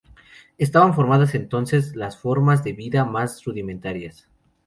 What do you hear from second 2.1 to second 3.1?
formas de vida